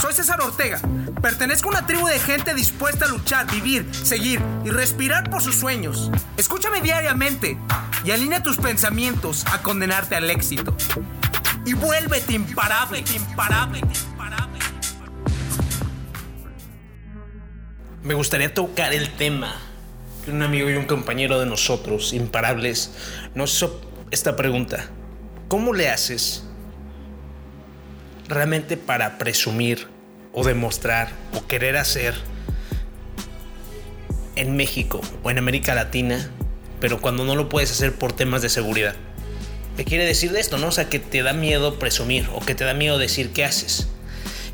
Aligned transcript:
Soy 0.00 0.12
César 0.12 0.40
Ortega. 0.42 0.78
Pertenezco 1.22 1.68
a 1.68 1.72
una 1.78 1.86
tribu 1.86 2.06
de 2.06 2.18
gente 2.18 2.54
dispuesta 2.54 3.06
a 3.06 3.08
luchar, 3.08 3.50
vivir, 3.50 3.88
seguir 3.94 4.40
y 4.64 4.70
respirar 4.70 5.30
por 5.30 5.42
sus 5.42 5.56
sueños. 5.56 6.10
Escúchame 6.36 6.82
diariamente 6.82 7.56
y 8.04 8.10
alinea 8.10 8.42
tus 8.42 8.58
pensamientos 8.58 9.44
a 9.46 9.62
condenarte 9.62 10.14
al 10.14 10.28
éxito. 10.28 10.76
Y 11.64 11.72
vuélvete 11.72 12.34
imparable, 12.34 13.02
imparable, 13.14 13.78
imparable. 13.78 14.58
Me 18.02 18.14
gustaría 18.14 18.52
tocar 18.52 18.92
el 18.92 19.10
tema 19.16 19.56
que 20.24 20.30
un 20.30 20.42
amigo 20.42 20.68
y 20.68 20.74
un 20.74 20.84
compañero 20.84 21.40
de 21.40 21.46
nosotros, 21.46 22.12
imparables, 22.12 22.92
nos 23.34 23.54
hizo 23.54 23.80
esta 24.10 24.36
pregunta. 24.36 24.90
¿Cómo 25.48 25.72
le 25.72 25.88
haces 25.88 26.45
realmente 28.28 28.76
para 28.76 29.18
presumir 29.18 29.86
o 30.32 30.44
demostrar 30.44 31.10
o 31.34 31.46
querer 31.46 31.76
hacer 31.76 32.14
en 34.34 34.56
México 34.56 35.00
o 35.22 35.30
en 35.30 35.38
América 35.38 35.74
Latina, 35.74 36.30
pero 36.80 37.00
cuando 37.00 37.24
no 37.24 37.34
lo 37.34 37.48
puedes 37.48 37.70
hacer 37.70 37.94
por 37.94 38.12
temas 38.12 38.42
de 38.42 38.48
seguridad. 38.48 38.94
¿Qué 39.76 39.84
quiere 39.84 40.04
decir 40.04 40.32
de 40.32 40.40
esto? 40.40 40.58
No? 40.58 40.68
O 40.68 40.72
sea, 40.72 40.88
que 40.88 40.98
te 40.98 41.22
da 41.22 41.32
miedo 41.32 41.78
presumir 41.78 42.28
o 42.34 42.40
que 42.40 42.54
te 42.54 42.64
da 42.64 42.74
miedo 42.74 42.98
decir 42.98 43.30
qué 43.32 43.44
haces. 43.44 43.88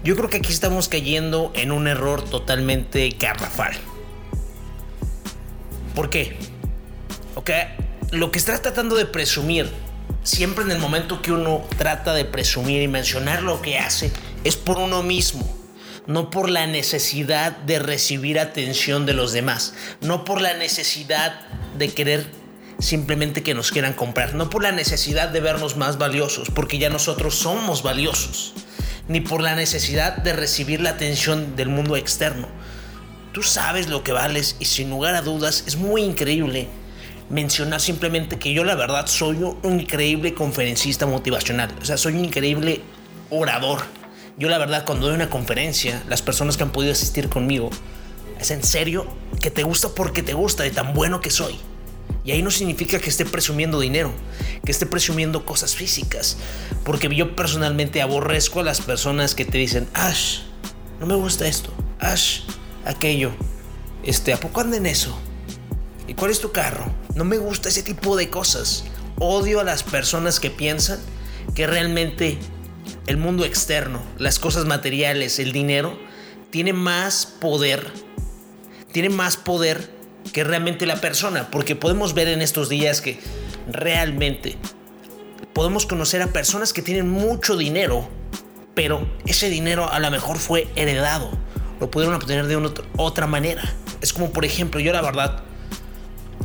Yo 0.05 0.17
creo 0.17 0.29
que 0.29 0.39
aquí 0.39 0.53
estamos 0.53 0.89
cayendo 0.89 1.53
en 1.55 1.71
un 1.71 1.87
error 1.87 2.25
totalmente 2.25 3.09
garrafal. 3.21 3.73
¿Por 5.95 6.11
qué? 6.11 6.37
Ok, 7.35 7.51
lo 8.11 8.33
que 8.33 8.39
estás 8.39 8.63
tratando 8.63 8.97
de 8.97 9.07
presumir 9.07 9.69
siempre 10.23 10.65
en 10.65 10.71
el 10.71 10.79
momento 10.79 11.23
que 11.23 11.33
uno 11.33 11.65
trata 11.77 12.15
de 12.15 12.25
presumir 12.25 12.83
y 12.83 12.89
mencionar 12.89 13.43
lo 13.43 13.61
que 13.63 13.79
hace, 13.79 14.13
es 14.45 14.57
por 14.57 14.79
uno 14.79 15.03
mismo, 15.03 15.49
no 16.07 16.31
por 16.31 16.49
la 16.49 16.67
necesidad 16.67 17.53
de 17.53 17.79
recibir 17.79 18.39
atención 18.39 19.07
de 19.07 19.15
los 19.15 19.33
demás, 19.33 19.75
no 20.01 20.25
por 20.25 20.41
la 20.41 20.55
necesidad 20.55 21.41
de 21.77 21.93
querer 21.93 22.27
simplemente 22.79 23.43
que 23.43 23.55
nos 23.55 23.71
quieran 23.71 23.93
comprar, 23.93 24.35
no 24.35 24.51
por 24.51 24.63
la 24.63 24.73
necesidad 24.73 25.29
de 25.29 25.41
vernos 25.41 25.77
más 25.77 25.99
valiosos, 25.99 26.51
porque 26.51 26.79
ya 26.79 26.91
nosotros 26.91 27.37
somos 27.37 27.83
valiosos, 27.83 28.55
ni 29.09 29.21
por 29.21 29.41
la 29.41 29.55
necesidad 29.55 30.17
de 30.17 30.33
recibir 30.33 30.81
la 30.81 30.91
atención 30.91 31.55
del 31.55 31.69
mundo 31.69 31.97
externo. 31.97 32.49
Tú 33.33 33.43
sabes 33.43 33.89
lo 33.89 34.03
que 34.03 34.13
vales 34.13 34.57
y 34.59 34.67
sin 34.67 34.91
lugar 34.91 35.15
a 35.15 35.23
dudas 35.23 35.65
es 35.67 35.77
muy 35.77 36.03
increíble 36.03 36.69
mencionar 37.33 37.81
simplemente 37.81 38.39
que 38.39 38.53
yo 38.53 38.63
la 38.63 38.75
verdad 38.75 39.07
soy 39.07 39.39
un 39.43 39.81
increíble 39.81 40.35
conferencista 40.35 41.07
motivacional, 41.07 41.75
o 41.81 41.85
sea, 41.85 41.97
soy 41.97 42.13
un 42.13 42.27
increíble 42.27 42.83
orador. 43.31 43.81
Yo 44.37 44.49
la 44.51 44.59
verdad 44.59 44.85
cuando 44.85 45.07
doy 45.07 45.15
una 45.15 45.31
conferencia, 45.31 46.03
las 46.09 46.21
personas 46.21 46.57
que 46.57 46.63
han 46.63 46.73
podido 46.73 46.93
asistir 46.93 47.31
conmigo, 47.31 47.71
es 48.39 48.51
en 48.51 48.63
serio 48.63 49.07
que 49.41 49.51
te 49.51 49.63
gusta 49.63 49.89
porque 49.95 50.23
te 50.23 50.35
gusta 50.35 50.63
de 50.63 50.71
tan 50.71 50.93
bueno 50.93 51.21
que 51.21 51.31
soy. 51.31 51.57
Y 52.25 52.33
ahí 52.33 52.43
no 52.43 52.51
significa 52.51 52.99
que 52.99 53.09
esté 53.09 53.25
presumiendo 53.25 53.81
dinero, 53.81 54.13
que 54.65 54.71
esté 54.71 54.85
presumiendo 54.85 55.47
cosas 55.47 55.75
físicas, 55.75 56.37
porque 56.85 57.09
yo 57.15 57.35
personalmente 57.35 58.03
aborrezco 58.03 58.61
a 58.61 58.63
las 58.63 58.81
personas 58.81 59.35
que 59.35 59.47
te 59.47 59.57
dicen, 59.59 59.89
Ash, 59.95 60.41
no 61.01 61.07
me 61.07 61.15
gusta 61.15 61.49
esto, 61.49 61.73
Ash, 61.99 62.41
aquello, 62.85 63.33
este, 64.05 64.35
¿a 64.35 64.39
poco 64.39 64.61
anda 64.61 64.77
en 64.77 64.87
eso? 64.87 65.19
¿Y 66.13 66.15
cuál 66.15 66.31
es 66.31 66.41
tu 66.41 66.53
carro? 66.53 66.85
No 67.15 67.25
me 67.25 67.39
gusta 67.39 67.71
ese 67.71 67.83
tipo 67.83 68.17
de 68.17 68.29
cosas. 68.29 68.85
Odio 69.19 69.61
a 69.61 69.65
las 69.65 69.83
personas 69.83 70.41
que 70.41 70.51
piensan 70.51 71.01
que 71.55 71.67
realmente 71.67 72.37
el 73.07 73.17
mundo 73.17 73.47
externo, 73.47 74.03
las 74.19 74.39
cosas 74.39 74.67
materiales, 74.67 75.39
el 75.39 75.53
dinero, 75.53 75.99
tiene 76.51 76.75
más 76.75 77.25
poder, 77.25 77.91
tiene 78.93 79.09
más 79.09 79.39
poder 79.39 79.91
que 80.35 80.45
realmente 80.45 80.85
la 80.85 81.01
persona, 81.01 81.51
porque 81.51 81.77
podemos 81.77 82.13
ver 82.13 82.29
en 82.29 82.43
estos 82.43 82.69
días 82.69 83.01
que 83.01 83.19
realmente 83.67 84.59
podemos 85.55 85.87
conocer 85.87 86.21
a 86.21 86.27
personas 86.27 86.75
que 86.75 86.83
tienen 86.83 87.09
mucho 87.09 87.57
dinero, 87.57 88.07
pero 88.75 89.09
ese 89.25 89.49
dinero 89.49 89.91
a 89.91 89.99
lo 89.99 90.11
mejor 90.11 90.37
fue 90.37 90.69
heredado, 90.77 91.31
lo 91.81 91.91
pudieron 91.91 92.15
obtener 92.17 92.49
de 92.49 92.59
una 92.59 92.71
otra 92.99 93.27
manera. 93.27 93.63
Es 94.03 94.13
como 94.13 94.31
por 94.31 94.45
ejemplo, 94.45 94.79
yo 94.79 94.93
la 94.93 95.01
verdad 95.01 95.43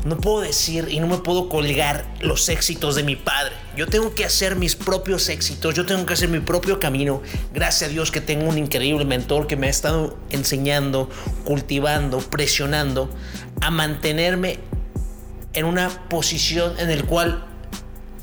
no 0.08 0.18
puedo 0.18 0.40
decir 0.40 0.88
y 0.90 1.00
no 1.02 1.08
me 1.08 1.18
puedo 1.18 1.50
colgar 1.50 2.06
los 2.22 2.48
éxitos 2.48 2.96
de 2.96 3.04
mi 3.04 3.18
padre. 3.18 3.54
Yo 3.76 3.88
tengo 3.88 4.16
que 4.16 4.24
hacer 4.24 4.56
mis 4.56 4.76
propios 4.76 5.28
éxitos, 5.28 5.76
yo 5.76 5.86
tengo 5.86 6.06
que 6.06 6.14
hacer 6.14 6.30
mi 6.30 6.40
propio 6.40 6.80
camino. 6.80 7.22
Gracias 7.54 7.90
a 7.90 7.92
Dios 7.92 8.10
que 8.10 8.22
tengo 8.22 8.48
un 8.48 8.58
increíble 8.58 9.04
mentor 9.04 9.48
que 9.48 9.58
me 9.58 9.68
ha 9.68 9.70
estado 9.70 10.18
enseñando, 10.30 11.10
cultivando, 11.44 12.20
presionando 12.20 13.10
a 13.60 13.70
mantenerme 13.70 14.60
en 15.54 15.66
una 15.66 15.90
posición 16.08 16.80
en 16.80 16.90
el 16.90 17.04
cual 17.04 17.46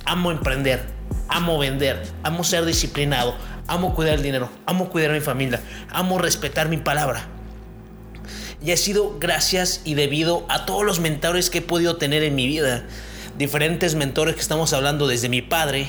amo 0.06 0.30
emprender, 0.30 0.86
amo 1.28 1.58
vender, 1.58 2.02
amo 2.22 2.44
ser 2.44 2.64
disciplinado, 2.64 3.36
amo 3.66 3.94
cuidar 3.94 4.14
el 4.14 4.22
dinero, 4.22 4.48
amo 4.64 4.88
cuidar 4.88 5.10
a 5.10 5.14
mi 5.14 5.20
familia, 5.20 5.60
amo 5.90 6.18
respetar 6.18 6.68
mi 6.68 6.78
palabra 6.78 7.33
y 8.64 8.72
ha 8.72 8.76
sido 8.76 9.18
gracias 9.18 9.82
y 9.84 9.94
debido 9.94 10.46
a 10.48 10.64
todos 10.64 10.84
los 10.84 10.98
mentores 10.98 11.50
que 11.50 11.58
he 11.58 11.62
podido 11.62 11.96
tener 11.96 12.22
en 12.22 12.34
mi 12.34 12.46
vida. 12.46 12.86
Diferentes 13.36 13.94
mentores 13.94 14.34
que 14.36 14.40
estamos 14.40 14.72
hablando 14.72 15.06
desde 15.06 15.28
mi 15.28 15.42
padre, 15.42 15.88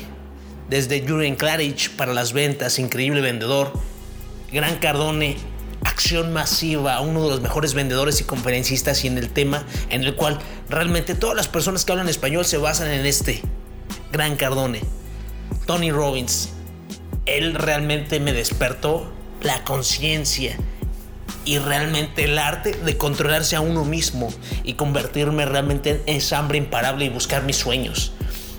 desde 0.70 1.08
Julian 1.08 1.36
Claridge 1.36 1.92
para 1.92 2.14
las 2.14 2.34
ventas, 2.34 2.78
increíble 2.78 3.22
vendedor, 3.22 3.72
Gran 4.52 4.78
Cardone, 4.78 5.38
acción 5.86 6.34
masiva, 6.34 7.00
uno 7.00 7.24
de 7.24 7.30
los 7.30 7.42
mejores 7.42 7.74
vendedores 7.74 8.20
y 8.20 8.26
conferencistas 8.26 9.06
y 9.06 9.08
en 9.08 9.18
el 9.18 9.30
tema 9.30 9.66
en 9.90 10.04
el 10.04 10.16
cual 10.16 10.40
realmente 10.70 11.16
todas 11.16 11.38
las 11.38 11.48
personas 11.48 11.86
que 11.86 11.94
hablan 11.94 12.10
español 12.10 12.44
se 12.44 12.58
basan 12.58 12.92
en 12.92 13.06
este 13.06 13.42
Gran 14.12 14.36
Cardone. 14.36 14.82
Tony 15.66 15.92
Robbins, 15.92 16.50
él 17.26 17.54
realmente 17.54 18.20
me 18.20 18.34
despertó 18.34 19.10
la 19.42 19.64
conciencia 19.64 20.58
y 21.46 21.60
realmente 21.60 22.26
el 22.26 22.38
arte 22.40 22.74
de 22.74 22.98
controlarse 22.98 23.56
a 23.56 23.62
uno 23.62 23.86
mismo 23.86 24.34
y 24.64 24.74
convertirme 24.74 25.46
realmente 25.46 26.02
en 26.06 26.18
esa 26.18 26.40
hambre 26.40 26.58
imparable 26.58 27.06
y 27.06 27.10
buscar 27.10 27.44
mis 27.44 27.56
sueños. 27.56 28.12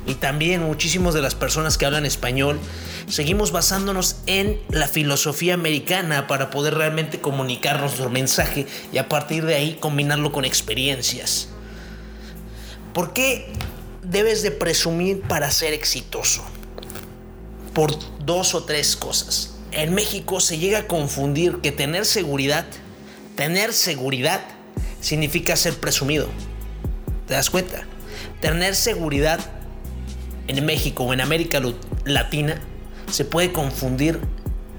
Y 0.07 0.15
también 0.15 0.63
muchísimas 0.63 1.15
de 1.15 1.21
las 1.21 1.35
personas 1.35 1.77
que 1.77 1.85
hablan 1.85 2.07
español 2.07 2.61
seguimos 3.09 3.51
basándonos 3.51 4.19
en 4.27 4.61
la 4.71 4.87
filosofía 4.87 5.55
americana 5.55 6.29
para 6.29 6.51
poder 6.51 6.75
realmente 6.75 7.21
comunicar 7.21 7.81
nuestro 7.81 8.09
mensaje 8.09 8.67
y 8.93 8.99
a 8.99 9.09
partir 9.09 9.45
de 9.45 9.57
ahí 9.57 9.77
combinarlo 9.81 10.31
con 10.31 10.45
experiencias. 10.45 11.49
¿Por 12.95 13.13
qué 13.13 13.53
debes 14.03 14.43
de 14.43 14.53
presumir 14.53 15.23
para 15.23 15.51
ser 15.51 15.73
exitoso? 15.73 16.45
Por 17.75 17.93
dos 18.25 18.55
o 18.55 18.63
tres 18.63 18.95
cosas 18.95 19.56
en 19.77 19.95
México 19.95 20.41
se 20.41 20.57
llega 20.57 20.79
a 20.79 20.87
confundir 20.87 21.59
que 21.59 21.71
tener 21.71 22.07
seguridad, 22.07 22.65
tener 23.37 23.75
seguridad 23.75 24.41
significa 25.03 25.55
ser 25.55 25.79
presumido. 25.79 26.29
¿Te 27.27 27.35
das 27.35 27.51
cuenta? 27.51 27.83
Tener 28.41 28.75
seguridad 28.75 29.39
en 30.49 30.65
México 30.65 31.05
o 31.05 31.13
en 31.13 31.21
América 31.21 31.61
Latina 32.07 32.59
se 33.13 33.27
puede 33.27 33.53
confundir 33.53 34.19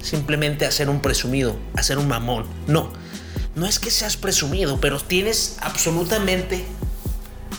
simplemente 0.02 0.66
a 0.66 0.72
ser 0.72 0.90
un 0.90 1.00
presumido, 1.00 1.56
a 1.76 1.84
ser 1.84 2.00
un 2.00 2.08
mamón. 2.08 2.46
No, 2.66 2.92
no 3.54 3.68
es 3.68 3.78
que 3.78 3.92
seas 3.92 4.18
presumido, 4.18 4.82
pero 4.82 5.00
tienes 5.00 5.58
absolutamente 5.62 6.66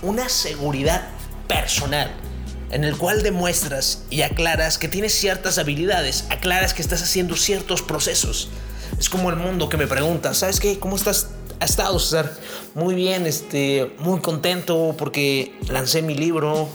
una 0.03 0.29
seguridad 0.29 1.07
personal 1.47 2.11
en 2.71 2.85
el 2.85 2.97
cual 2.97 3.23
demuestras 3.23 4.03
y 4.11 4.23
aclaras 4.23 4.79
que 4.79 4.89
tienes 4.89 5.15
ciertas 5.15 5.59
habilidades, 5.59 6.27
aclaras 6.31 6.75
que 6.75 6.83
estás 6.83 7.03
haciendo 7.03 7.37
ciertos 7.37 7.83
procesos. 7.83 8.49
Es 8.99 9.09
como 9.09 9.31
el 9.31 9.37
mundo 9.37 9.69
que 9.69 9.77
me 9.77 9.87
pregunta, 9.87 10.35
¿sabes 10.35 10.61
qué? 10.61 10.79
¿Cómo 10.79 10.97
estás? 10.97 11.29
¿Ha 11.61 11.65
estado? 11.65 11.99
Muy 12.75 12.95
bien, 12.95 13.27
este, 13.27 13.93
muy 13.99 14.21
contento 14.21 14.95
porque 14.97 15.55
lancé 15.69 16.03
mi 16.03 16.15
libro 16.15 16.69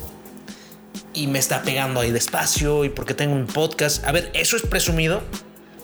y 1.13 1.28
me 1.28 1.40
está 1.40 1.62
pegando 1.62 2.01
ahí 2.01 2.12
despacio 2.12 2.84
y 2.84 2.90
porque 2.90 3.13
tengo 3.13 3.36
un 3.36 3.48
podcast. 3.48 4.04
A 4.06 4.12
ver, 4.12 4.31
¿eso 4.34 4.57
es 4.57 4.63
presumido? 4.63 5.22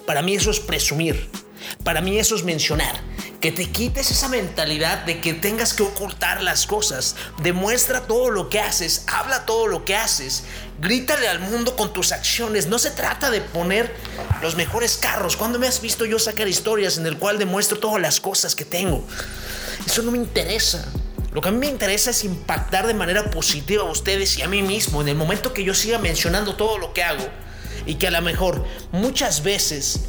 Para 0.05 0.21
mí 0.21 0.35
eso 0.35 0.51
es 0.51 0.59
presumir. 0.59 1.29
Para 1.83 2.01
mí 2.01 2.17
eso 2.17 2.35
es 2.35 2.43
mencionar 2.43 3.08
que 3.39 3.51
te 3.53 3.69
quites 3.71 4.11
esa 4.11 4.27
mentalidad 4.27 5.05
de 5.05 5.21
que 5.21 5.33
tengas 5.33 5.73
que 5.73 5.83
ocultar 5.83 6.43
las 6.43 6.67
cosas. 6.67 7.15
Demuestra 7.41 8.01
todo 8.01 8.31
lo 8.31 8.49
que 8.49 8.59
haces, 8.59 9.05
habla 9.07 9.45
todo 9.45 9.67
lo 9.67 9.85
que 9.85 9.95
haces, 9.95 10.43
grítale 10.79 11.27
al 11.29 11.39
mundo 11.39 11.75
con 11.75 11.93
tus 11.93 12.11
acciones. 12.11 12.67
No 12.67 12.79
se 12.79 12.91
trata 12.91 13.31
de 13.31 13.41
poner 13.41 13.93
los 14.41 14.55
mejores 14.55 14.97
carros. 14.97 15.37
¿Cuándo 15.37 15.57
me 15.57 15.67
has 15.67 15.81
visto 15.81 16.05
yo 16.05 16.19
sacar 16.19 16.47
historias 16.47 16.97
en 16.97 17.05
el 17.05 17.17
cual 17.17 17.39
demuestro 17.39 17.79
todas 17.79 18.01
las 18.01 18.19
cosas 18.19 18.55
que 18.55 18.65
tengo? 18.65 19.05
Eso 19.85 20.01
no 20.01 20.11
me 20.11 20.17
interesa. 20.17 20.85
Lo 21.31 21.41
que 21.41 21.49
a 21.49 21.51
mí 21.51 21.59
me 21.59 21.67
interesa 21.67 22.09
es 22.09 22.23
impactar 22.23 22.87
de 22.87 22.93
manera 22.93 23.29
positiva 23.29 23.83
a 23.83 23.91
ustedes 23.91 24.37
y 24.37 24.41
a 24.41 24.47
mí 24.47 24.63
mismo 24.63 25.01
en 25.01 25.09
el 25.09 25.15
momento 25.15 25.53
que 25.53 25.63
yo 25.63 25.73
siga 25.75 25.99
mencionando 25.99 26.55
todo 26.55 26.77
lo 26.77 26.91
que 26.91 27.03
hago 27.03 27.25
y 27.85 27.95
que 27.95 28.07
a 28.07 28.11
lo 28.11 28.21
mejor 28.21 28.65
muchas 28.91 29.43
veces 29.43 30.01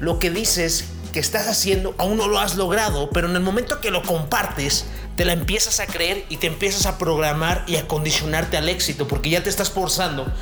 lo 0.00 0.18
que 0.18 0.30
dices 0.30 0.84
estás 1.20 1.48
haciendo 1.48 1.94
aún 1.98 2.16
no 2.16 2.28
lo 2.28 2.38
has 2.38 2.56
logrado, 2.56 3.10
pero 3.10 3.28
en 3.28 3.36
el 3.36 3.42
momento 3.42 3.80
que 3.80 3.90
lo 3.90 4.02
compartes, 4.02 4.86
te 5.16 5.24
la 5.24 5.32
empiezas 5.32 5.80
a 5.80 5.86
creer 5.86 6.24
y 6.28 6.36
te 6.36 6.46
empiezas 6.46 6.86
a 6.86 6.98
programar 6.98 7.64
y 7.66 7.76
a 7.76 7.88
condicionarte 7.88 8.56
al 8.56 8.68
éxito, 8.68 9.08
porque 9.08 9.30
ya 9.30 9.42
te 9.42 9.50
estás 9.50 9.70
forzando 9.70 10.32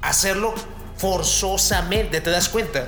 a 0.00 0.08
hacerlo 0.08 0.54
forzosamente, 0.96 2.20
¿te 2.20 2.30
das 2.30 2.48
cuenta? 2.48 2.86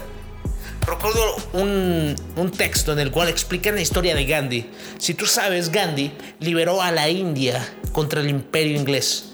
Recuerdo 0.87 1.37
un, 1.53 2.17
un, 2.37 2.51
texto 2.51 2.93
en 2.93 2.99
el 2.99 3.11
cual 3.11 3.29
explican 3.29 3.77
la 3.77 3.81
historia 3.81 4.17
de 4.17 4.25
Gandhi. 4.25 4.69
Si 4.99 5.15
tú 5.15 5.27
sabes, 5.27 5.71
Gandhi 5.71 6.13
liberó 6.41 6.83
a 6.83 6.91
la 6.91 7.09
India 7.09 7.65
contra 7.93 8.21
el 8.21 8.29
imperio 8.29 8.77
inglés, 8.77 9.27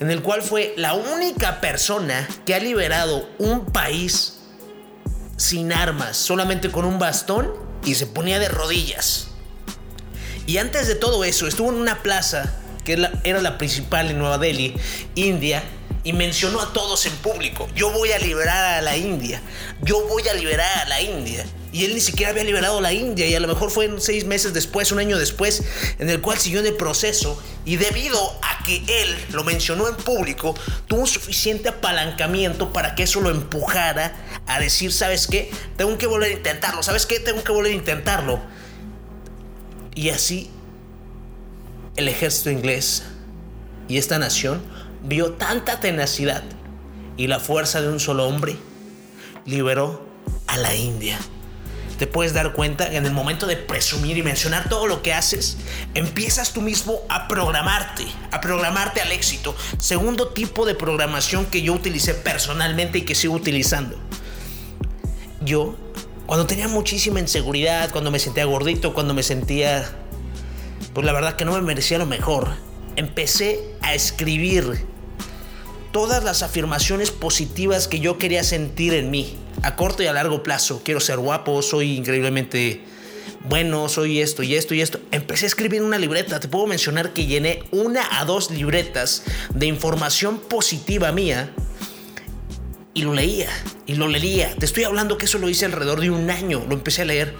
en 0.00 0.10
el 0.10 0.22
cual 0.22 0.42
fue 0.42 0.74
la 0.76 0.94
única 0.94 1.60
persona 1.60 2.28
que 2.44 2.54
ha 2.54 2.58
liberado 2.58 3.28
un 3.38 3.64
país 3.66 4.35
sin 5.36 5.72
armas, 5.72 6.16
solamente 6.16 6.70
con 6.70 6.84
un 6.84 6.98
bastón 6.98 7.52
y 7.84 7.94
se 7.94 8.06
ponía 8.06 8.38
de 8.38 8.48
rodillas. 8.48 9.28
Y 10.46 10.58
antes 10.58 10.86
de 10.86 10.94
todo 10.94 11.24
eso, 11.24 11.46
estuvo 11.46 11.70
en 11.70 11.76
una 11.76 12.02
plaza 12.02 12.54
que 12.84 13.10
era 13.24 13.40
la 13.40 13.58
principal 13.58 14.10
en 14.10 14.18
Nueva 14.18 14.38
Delhi, 14.38 14.76
India, 15.16 15.62
y 16.04 16.12
mencionó 16.12 16.60
a 16.60 16.72
todos 16.72 17.04
en 17.06 17.12
público, 17.16 17.68
yo 17.74 17.90
voy 17.90 18.12
a 18.12 18.18
liberar 18.18 18.76
a 18.76 18.80
la 18.80 18.96
India, 18.96 19.42
yo 19.82 20.06
voy 20.06 20.22
a 20.28 20.34
liberar 20.34 20.84
a 20.84 20.88
la 20.88 21.00
India. 21.00 21.44
Y 21.76 21.84
él 21.84 21.92
ni 21.92 22.00
siquiera 22.00 22.30
había 22.30 22.42
liberado 22.42 22.80
la 22.80 22.94
India 22.94 23.26
y 23.26 23.34
a 23.34 23.40
lo 23.40 23.48
mejor 23.48 23.70
fue 23.70 23.90
seis 23.98 24.24
meses 24.24 24.54
después, 24.54 24.92
un 24.92 24.98
año 24.98 25.18
después, 25.18 25.62
en 25.98 26.08
el 26.08 26.22
cual 26.22 26.38
siguió 26.38 26.60
en 26.60 26.66
el 26.66 26.74
proceso 26.74 27.38
y 27.66 27.76
debido 27.76 28.18
a 28.40 28.64
que 28.64 28.76
él 28.76 29.14
lo 29.32 29.44
mencionó 29.44 29.86
en 29.86 29.94
público, 29.94 30.54
tuvo 30.86 31.06
suficiente 31.06 31.68
apalancamiento 31.68 32.72
para 32.72 32.94
que 32.94 33.02
eso 33.02 33.20
lo 33.20 33.28
empujara 33.28 34.16
a 34.46 34.58
decir, 34.58 34.90
¿sabes 34.90 35.26
qué? 35.26 35.50
Tengo 35.76 35.98
que 35.98 36.06
volver 36.06 36.30
a 36.30 36.32
intentarlo, 36.32 36.82
¿sabes 36.82 37.04
qué? 37.04 37.20
Tengo 37.20 37.44
que 37.44 37.52
volver 37.52 37.72
a 37.72 37.74
intentarlo. 37.74 38.40
Y 39.94 40.08
así 40.08 40.50
el 41.96 42.08
ejército 42.08 42.50
inglés 42.50 43.02
y 43.86 43.98
esta 43.98 44.18
nación 44.18 44.62
vio 45.02 45.32
tanta 45.32 45.78
tenacidad 45.78 46.42
y 47.18 47.26
la 47.26 47.38
fuerza 47.38 47.82
de 47.82 47.88
un 47.88 48.00
solo 48.00 48.26
hombre, 48.26 48.56
liberó 49.44 50.08
a 50.46 50.56
la 50.56 50.74
India. 50.74 51.18
Te 51.98 52.06
puedes 52.06 52.34
dar 52.34 52.52
cuenta 52.52 52.92
en 52.92 53.06
el 53.06 53.12
momento 53.12 53.46
de 53.46 53.56
presumir 53.56 54.18
y 54.18 54.22
mencionar 54.22 54.68
todo 54.68 54.86
lo 54.86 55.02
que 55.02 55.14
haces, 55.14 55.56
empiezas 55.94 56.52
tú 56.52 56.60
mismo 56.60 57.00
a 57.08 57.26
programarte, 57.26 58.04
a 58.30 58.40
programarte 58.40 59.00
al 59.00 59.12
éxito. 59.12 59.56
Segundo 59.78 60.28
tipo 60.28 60.66
de 60.66 60.74
programación 60.74 61.46
que 61.46 61.62
yo 61.62 61.72
utilicé 61.72 62.12
personalmente 62.12 62.98
y 62.98 63.02
que 63.02 63.14
sigo 63.14 63.34
utilizando. 63.34 63.96
Yo, 65.40 65.76
cuando 66.26 66.46
tenía 66.46 66.68
muchísima 66.68 67.20
inseguridad, 67.20 67.90
cuando 67.90 68.10
me 68.10 68.18
sentía 68.18 68.44
gordito, 68.44 68.92
cuando 68.92 69.14
me 69.14 69.22
sentía, 69.22 69.90
pues 70.92 71.06
la 71.06 71.12
verdad 71.12 71.36
que 71.36 71.44
no 71.44 71.52
me 71.52 71.62
merecía 71.62 71.98
lo 71.98 72.06
mejor, 72.06 72.50
empecé 72.96 73.60
a 73.80 73.94
escribir 73.94 74.84
todas 75.92 76.24
las 76.24 76.42
afirmaciones 76.42 77.10
positivas 77.10 77.88
que 77.88 78.00
yo 78.00 78.18
quería 78.18 78.44
sentir 78.44 78.92
en 78.92 79.10
mí, 79.10 79.38
a 79.62 79.76
corto 79.76 80.02
y 80.02 80.06
a 80.06 80.12
largo 80.12 80.42
plazo. 80.42 80.82
Quiero 80.84 81.00
ser 81.00 81.18
guapo, 81.18 81.62
soy 81.62 81.96
increíblemente 81.96 82.82
bueno, 83.48 83.88
soy 83.88 84.20
esto 84.20 84.42
y 84.42 84.54
esto 84.54 84.74
y 84.74 84.80
esto. 84.80 84.98
Empecé 85.12 85.46
a 85.46 85.48
escribir 85.48 85.82
una 85.82 85.98
libreta. 85.98 86.40
Te 86.40 86.48
puedo 86.48 86.66
mencionar 86.66 87.12
que 87.12 87.26
llené 87.26 87.62
una 87.70 88.18
a 88.18 88.24
dos 88.24 88.50
libretas 88.50 89.22
de 89.54 89.66
información 89.66 90.38
positiva 90.38 91.12
mía 91.12 91.52
y 92.92 93.02
lo 93.02 93.14
leía 93.14 93.50
y 93.86 93.94
lo 93.94 94.08
leía. 94.08 94.54
Te 94.56 94.66
estoy 94.66 94.84
hablando 94.84 95.16
que 95.16 95.26
eso 95.26 95.38
lo 95.38 95.48
hice 95.48 95.64
alrededor 95.64 96.00
de 96.00 96.10
un 96.10 96.28
año. 96.30 96.64
Lo 96.68 96.74
empecé 96.74 97.02
a 97.02 97.04
leer 97.04 97.34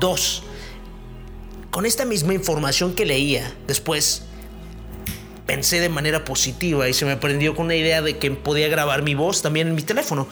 dos. 0.00 0.42
Con 1.70 1.86
esta 1.86 2.04
misma 2.04 2.34
información 2.34 2.94
que 2.94 3.06
leía, 3.06 3.52
después 3.66 4.24
pensé 5.52 5.80
de 5.80 5.90
manera 5.90 6.24
positiva 6.24 6.88
y 6.88 6.94
se 6.94 7.04
me 7.04 7.18
prendió 7.18 7.54
con 7.54 7.66
una 7.66 7.74
idea 7.74 8.00
de 8.00 8.16
que 8.16 8.30
podía 8.30 8.68
grabar 8.68 9.02
mi 9.02 9.14
voz 9.14 9.42
también 9.42 9.68
en 9.68 9.74
mi 9.74 9.82
teléfono. 9.82 10.26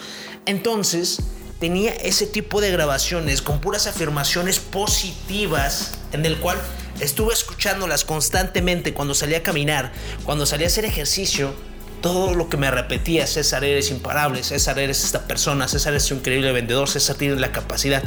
Entonces 0.47 1.21
tenía 1.59 1.93
ese 1.93 2.27
tipo 2.27 2.63
de 2.63 2.71
grabaciones 2.71 3.43
con 3.43 3.61
puras 3.61 3.87
afirmaciones 3.87 4.61
positivas 4.61 5.93
en 6.15 6.25
el 6.25 6.39
cual 6.39 6.57
estuve 7.01 7.35
escuchándolas 7.35 8.07
constantemente 8.07 8.95
cuando 8.95 9.13
salía 9.13 9.37
a 9.39 9.43
caminar, 9.43 9.93
cuando 10.25 10.47
salía 10.47 10.69
a 10.69 10.71
hacer 10.71 10.87
ejercicio. 10.87 11.53
Todo 12.01 12.35
lo 12.35 12.49
que 12.49 12.57
me 12.57 12.71
repetía, 12.71 13.27
César 13.27 13.63
eres 13.63 13.91
imparable, 13.91 14.43
César 14.43 14.79
eres 14.79 15.05
esta 15.05 15.29
persona, 15.29 15.69
César 15.69 15.93
es 15.93 16.11
un 16.11 16.21
increíble 16.21 16.51
vendedor, 16.53 16.89
César 16.89 17.17
tiene 17.17 17.37
la 17.37 17.53
capacidad 17.53 18.03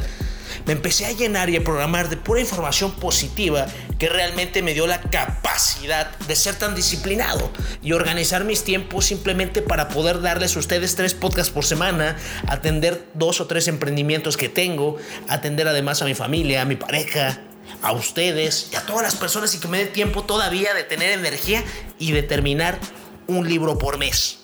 me 0.66 0.72
empecé 0.72 1.06
a 1.06 1.12
llenar 1.12 1.50
y 1.50 1.56
a 1.56 1.64
programar 1.64 2.08
de 2.08 2.16
pura 2.16 2.40
información 2.40 2.92
positiva 2.92 3.66
que 3.98 4.08
realmente 4.08 4.62
me 4.62 4.74
dio 4.74 4.86
la 4.86 5.00
capacidad 5.00 6.16
de 6.18 6.36
ser 6.36 6.56
tan 6.56 6.74
disciplinado 6.74 7.50
y 7.82 7.92
organizar 7.92 8.44
mis 8.44 8.64
tiempos 8.64 9.06
simplemente 9.06 9.62
para 9.62 9.88
poder 9.88 10.20
darles 10.20 10.56
a 10.56 10.58
ustedes 10.58 10.96
tres 10.96 11.14
podcasts 11.14 11.52
por 11.52 11.64
semana, 11.64 12.16
atender 12.48 13.06
dos 13.14 13.40
o 13.40 13.46
tres 13.46 13.68
emprendimientos 13.68 14.36
que 14.36 14.48
tengo, 14.48 14.96
atender 15.28 15.68
además 15.68 16.02
a 16.02 16.04
mi 16.04 16.14
familia, 16.14 16.62
a 16.62 16.64
mi 16.64 16.76
pareja, 16.76 17.40
a 17.82 17.92
ustedes 17.92 18.68
y 18.72 18.76
a 18.76 18.86
todas 18.86 19.02
las 19.02 19.16
personas 19.16 19.54
y 19.54 19.58
que 19.58 19.68
me 19.68 19.78
dé 19.78 19.86
tiempo 19.86 20.24
todavía 20.24 20.74
de 20.74 20.84
tener 20.84 21.12
energía 21.12 21.62
y 21.98 22.12
de 22.12 22.22
terminar 22.22 22.78
un 23.26 23.48
libro 23.48 23.78
por 23.78 23.98
mes. 23.98 24.38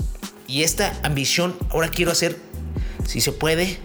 Y 0.47 0.63
esta 0.63 0.99
ambición 1.03 1.57
ahora 1.71 1.89
quiero 1.89 2.11
hacer, 2.11 2.37
si 3.07 3.21
se 3.21 3.33
puede, 3.33 3.79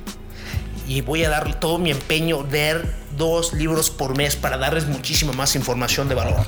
y 0.88 1.02
voy 1.02 1.24
a 1.24 1.30
dar 1.30 1.60
todo 1.60 1.78
mi 1.78 1.92
empeño 1.92 2.44
de 2.44 2.82
dos 3.18 3.54
libros 3.54 3.90
por 3.90 4.16
mes 4.16 4.36
para 4.36 4.58
darles 4.58 4.88
muchísima 4.88 5.34
más 5.34 5.56
información 5.56 6.10
de 6.10 6.16
valor. 6.16 6.46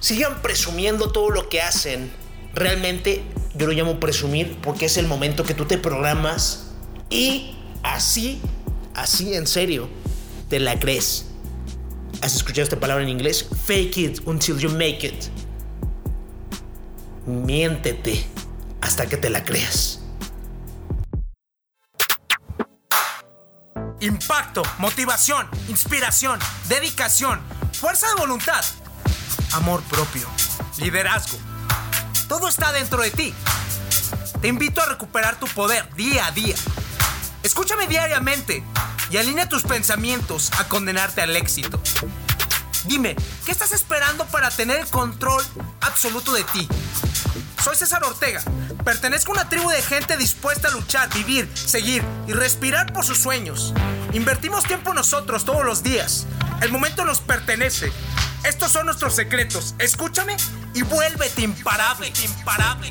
Sigan 0.00 0.40
presumiendo 0.42 1.12
todo 1.12 1.30
lo 1.30 1.48
que 1.48 1.60
hacen. 1.60 2.10
Realmente 2.54 3.22
yo 3.54 3.66
lo 3.66 3.72
llamo 3.72 4.00
presumir 4.00 4.56
porque 4.62 4.86
es 4.86 4.96
el 4.96 5.06
momento 5.06 5.44
que 5.44 5.54
tú 5.54 5.66
te 5.66 5.78
programas 5.78 6.70
y 7.10 7.56
así, 7.82 8.40
así 8.94 9.34
en 9.34 9.46
serio, 9.46 9.88
te 10.48 10.58
la 10.58 10.78
crees. 10.78 11.26
¿Has 12.22 12.34
escuchado 12.34 12.64
esta 12.64 12.78
palabra 12.80 13.04
en 13.04 13.10
inglés? 13.10 13.46
Fake 13.64 13.96
it 13.98 14.20
until 14.26 14.58
you 14.58 14.70
make 14.70 15.06
it. 15.06 15.24
Miéntete 17.26 18.24
hasta 18.80 19.06
que 19.06 19.16
te 19.16 19.30
la 19.30 19.44
creas. 19.44 19.99
Impacto, 24.00 24.62
motivación, 24.78 25.48
inspiración, 25.68 26.38
dedicación, 26.68 27.40
fuerza 27.72 28.08
de 28.08 28.14
voluntad, 28.14 28.64
amor 29.52 29.82
propio, 29.82 30.28
liderazgo. 30.78 31.38
Todo 32.28 32.48
está 32.48 32.72
dentro 32.72 33.02
de 33.02 33.10
ti. 33.10 33.34
Te 34.40 34.48
invito 34.48 34.80
a 34.80 34.86
recuperar 34.86 35.38
tu 35.38 35.46
poder 35.48 35.92
día 35.94 36.26
a 36.26 36.30
día. 36.30 36.54
Escúchame 37.42 37.86
diariamente 37.86 38.64
y 39.10 39.18
alinea 39.18 39.48
tus 39.48 39.64
pensamientos 39.64 40.50
a 40.58 40.68
condenarte 40.68 41.20
al 41.20 41.36
éxito. 41.36 41.80
Dime, 42.84 43.16
¿qué 43.44 43.52
estás 43.52 43.72
esperando 43.72 44.24
para 44.26 44.50
tener 44.50 44.80
el 44.80 44.86
control 44.86 45.44
absoluto 45.82 46.32
de 46.32 46.44
ti? 46.44 46.68
Soy 47.62 47.76
César 47.76 48.02
Ortega. 48.04 48.42
Pertenezco 48.84 49.32
a 49.32 49.34
una 49.34 49.48
tribu 49.48 49.68
de 49.68 49.82
gente 49.82 50.16
dispuesta 50.16 50.68
a 50.68 50.70
luchar, 50.70 51.12
vivir, 51.12 51.48
seguir 51.54 52.02
y 52.26 52.32
respirar 52.32 52.92
por 52.92 53.04
sus 53.04 53.18
sueños. 53.18 53.74
Invertimos 54.12 54.64
tiempo 54.64 54.94
nosotros 54.94 55.44
todos 55.44 55.64
los 55.64 55.82
días. 55.82 56.26
El 56.62 56.72
momento 56.72 57.04
nos 57.04 57.20
pertenece. 57.20 57.92
Estos 58.44 58.72
son 58.72 58.86
nuestros 58.86 59.14
secretos. 59.14 59.74
Escúchame 59.78 60.36
y 60.74 60.82
vuélvete 60.82 61.42
imparable, 61.42 62.10
imparable. 62.24 62.90